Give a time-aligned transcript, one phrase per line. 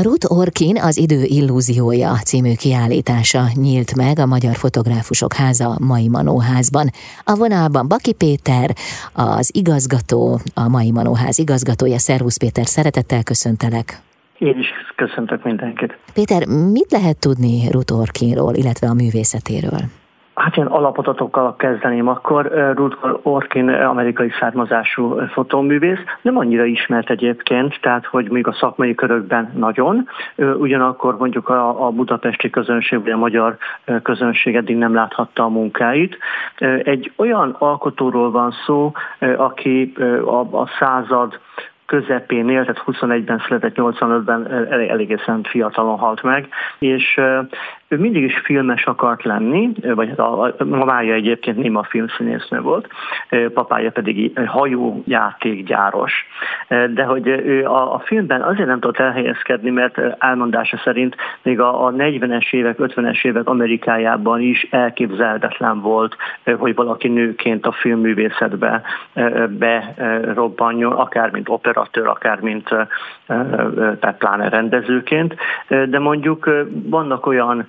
[0.00, 6.90] Ruth Orkin az idő illúziója című kiállítása nyílt meg a Magyar Fotográfusok Háza Mai Manóházban.
[7.24, 8.70] A vonalban Baki Péter,
[9.12, 11.98] az igazgató, a Mai Manóház igazgatója.
[11.98, 14.00] Szervusz Péter, szeretettel köszöntelek.
[14.38, 14.66] Én is
[14.96, 15.98] köszöntök mindenkit.
[16.14, 19.80] Péter, mit lehet tudni Ruth Orkinról, illetve a művészetéről?
[20.34, 22.72] Hát ilyen alapotatokkal kezdeném akkor.
[22.74, 29.52] Rutger Orkin amerikai származású fotóművész, nem annyira ismert egyébként, tehát hogy még a szakmai körökben
[29.56, 33.56] nagyon, ugyanakkor mondjuk a, budapesti közönség, vagy a magyar
[34.02, 36.18] közönség eddig nem láthatta a munkáit.
[36.82, 38.92] Egy olyan alkotóról van szó,
[39.36, 39.92] aki
[40.52, 41.40] a század
[41.86, 47.20] közepén élt, tehát 21-ben született, 85-ben elég, eléggé szent fiatalon halt meg, és
[47.92, 52.88] ő mindig is filmes akart lenni, vagy hát a, a mamája egyébként néma filmszínésznő volt,
[53.54, 56.12] papája pedig hajójátékgyáros.
[56.68, 61.86] De hogy ő a, a filmben azért nem tudott elhelyezkedni, mert elmondása szerint még a,
[61.86, 66.16] a 40-es évek, 50-es évek Amerikájában is elképzelhetetlen volt,
[66.58, 68.82] hogy valaki nőként a filmművészetbe
[69.48, 71.48] berobbanjon, akár mint
[71.82, 72.68] operatőr, akár mint
[74.00, 75.34] tehát pláne rendezőként.
[75.68, 77.68] De mondjuk vannak olyan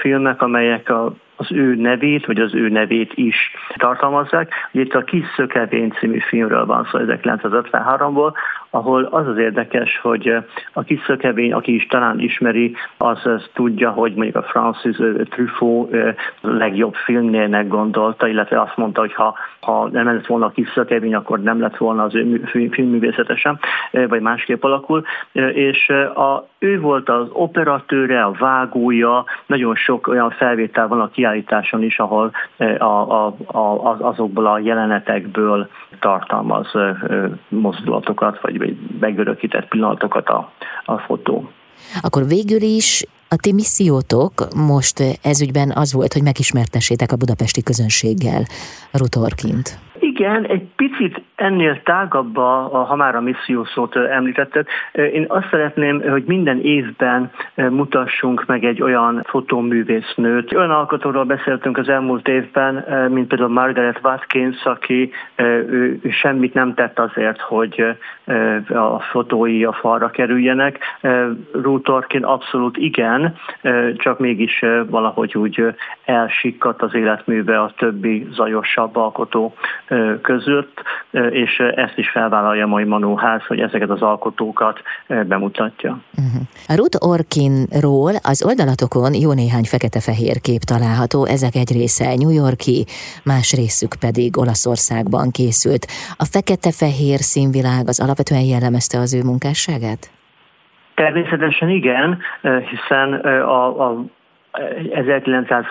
[0.00, 3.36] filmek, amelyek a az ő nevét, vagy az ő nevét is
[3.76, 4.52] tartalmazzák.
[4.72, 8.32] Ugye itt a Kis Szökevény című filmről van szó 1953-ból,
[8.70, 10.36] ahol az az érdekes, hogy
[10.72, 14.96] a Kis Szökevény, aki is talán ismeri, az, az tudja, hogy mondjuk a Francis
[15.28, 15.94] Truffaut
[16.40, 20.68] a legjobb filmnének gondolta, illetve azt mondta, hogy ha, ha nem lett volna a Kis
[20.74, 23.58] Szökevény, akkor nem lett volna az ő filmművészete sem,
[23.90, 25.04] vagy másképp alakul.
[25.52, 31.82] És a, ő volt az operatőre, a vágója, nagyon sok olyan felvétel van a kiállításon
[31.82, 32.32] is, ahol
[32.78, 35.68] a, a, a, azokból a jelenetekből
[36.00, 36.66] tartalmaz
[37.48, 40.52] mozdulatokat, vagy megörökített pillanatokat a,
[40.84, 41.50] a fotó.
[42.00, 48.42] Akkor végül is a ti missziótok most ezügyben az volt, hogy megismertessétek a budapesti közönséggel
[48.92, 49.78] Rutorkint.
[50.18, 54.66] Igen, egy picit ennél tágabb, a, ha már a misszió szót említetted.
[54.92, 60.54] Én azt szeretném, hogy minden évben mutassunk meg egy olyan fotóművésznőt.
[60.54, 66.98] Olyan alkotóról beszéltünk az elmúlt évben, mint például Margaret Watkins, aki ő semmit nem tett
[66.98, 67.84] azért, hogy
[68.68, 70.78] a fotói a falra kerüljenek.
[71.52, 73.36] Ruth Orkin abszolút igen,
[73.96, 75.74] csak mégis valahogy úgy
[76.04, 79.54] elsikkadt az életműve a többi zajosabb alkotó
[80.22, 80.82] között,
[81.30, 85.90] és ezt is felvállalja a mai Manóház, hogy ezeket az alkotókat bemutatja.
[85.90, 86.42] Uh-huh.
[86.68, 92.84] A Ruth Orkinról az oldalatokon jó néhány fekete-fehér kép található, ezek egy része New Yorki,
[93.24, 95.84] más részük pedig Olaszországban készült.
[96.16, 100.10] A fekete-fehér színvilág az alapvetően jellemezte az ő munkásságát?
[100.94, 102.18] Természetesen igen,
[102.70, 103.12] hiszen
[103.42, 104.04] a, a
[104.92, 105.64] 1900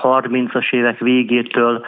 [0.00, 1.84] 30-as évek végétől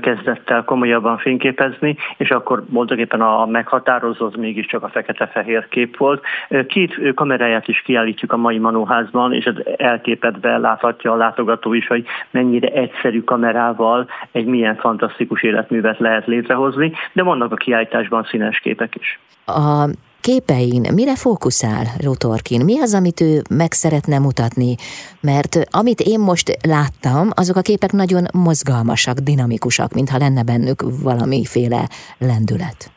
[0.00, 5.96] kezdett el komolyabban fényképezni, és akkor voltak éppen a meghatározó az mégiscsak a fekete-fehér kép
[5.96, 6.22] volt.
[6.66, 12.06] Két kameráját is kiállítjuk a mai Manóházban, és ez elképedve láthatja a látogató is, hogy
[12.30, 18.94] mennyire egyszerű kamerával egy milyen fantasztikus életművet lehet létrehozni, de vannak a kiállításban színes képek
[18.94, 19.18] is.
[19.46, 19.88] A
[20.20, 22.64] képein mire fókuszál Rotorkin?
[22.64, 24.74] Mi az, amit ő meg szeretne mutatni?
[25.20, 31.82] Mert amit én most láttam, azok a képek nagyon mozgalmasak, dinamikusak, mintha lenne bennük valamiféle
[32.18, 32.90] lendület.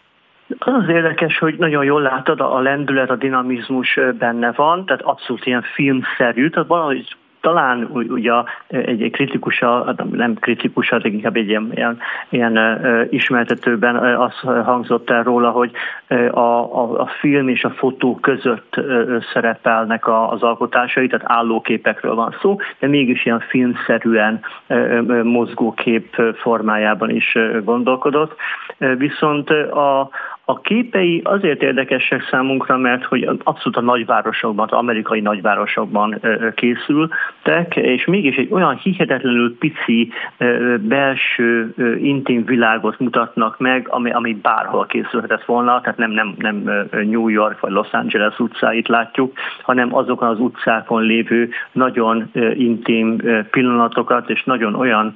[0.60, 5.66] Az érdekes, hogy nagyon jól látod, a lendület, a dinamizmus benne van, tehát abszolút ilyen
[5.74, 8.32] filmszerű, tehát valahogy talán ugye
[8.68, 9.64] egy, egy kritikus,
[10.12, 12.00] nem kritikus, de inkább egy ilyen, ilyen,
[12.30, 15.72] ilyen ismertetőben az hangzott el róla, hogy
[16.32, 18.76] a, a, a film és a fotó között
[19.34, 24.42] szerepelnek az alkotásai, tehát állóképekről van szó, de mégis ilyen filmszerűen
[25.24, 28.36] mozgókép formájában is gondolkodott.
[28.78, 30.10] Viszont a,
[30.46, 36.22] a képei azért érdekesek számunkra, mert hogy abszolút a nagyvárosokban, az amerikai nagyvárosokban
[36.56, 40.12] készültek, és mégis egy olyan hihetetlenül pici
[40.80, 47.28] belső intim világot mutatnak meg, ami, ami bárhol készülhetett volna, tehát nem, nem, nem New
[47.28, 53.18] York vagy Los Angeles utcáit látjuk, hanem azokon az utcákon lévő nagyon intim
[53.52, 55.16] pillanatokat, és nagyon olyan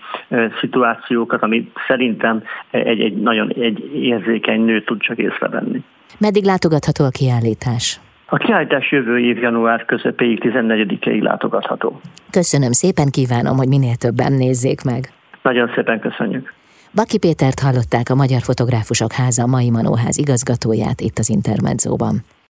[0.59, 5.83] szituációkat, ami szerintem egy, egy nagyon egy érzékeny nő tud csak észrevenni.
[6.17, 7.99] Meddig látogatható a kiállítás?
[8.25, 11.99] A kiállítás jövő év január közepéig 14-ig látogatható.
[12.29, 15.11] Köszönöm szépen, kívánom, hogy minél többen nézzék meg.
[15.41, 16.53] Nagyon szépen köszönjük.
[16.95, 22.15] Baki Pétert hallották a Magyar Fotográfusok Háza mai Manóház igazgatóját itt az Intermedzóban.